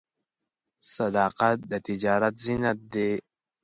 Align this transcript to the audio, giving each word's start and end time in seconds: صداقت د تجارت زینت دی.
صداقت 0.95 1.57
د 1.71 1.73
تجارت 1.87 2.35
زینت 2.45 2.79
دی. 2.93 3.11